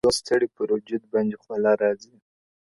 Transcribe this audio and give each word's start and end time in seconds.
د 0.01 0.03
مودو 0.05 0.17
ستړي 0.21 0.47
پر 0.55 0.67
وجود 0.75 1.01
بـانـدي 1.11 1.37
خـولـه 1.41 1.71
راځي!! 1.81 2.15